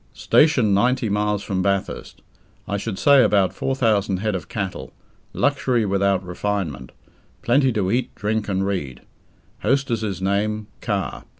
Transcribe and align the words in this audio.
Station 0.15 0.73
ninety 0.73 1.09
miles 1.09 1.43
from 1.43 1.61
Bathurst. 1.61 2.23
I 2.67 2.77
should 2.77 2.97
say 2.97 3.21
about 3.23 3.53
4,000 3.53 4.17
head 4.17 4.33
of 4.33 4.49
cattle. 4.49 4.91
Luxury 5.31 5.85
without 5.85 6.25
refinement. 6.25 6.91
Plenty 7.43 7.71
to 7.73 7.91
eat, 7.91 8.15
drink, 8.15 8.49
and 8.49 8.65
read. 8.65 9.03
Hostess's 9.59 10.19
name 10.19 10.65
Carr. 10.81 11.25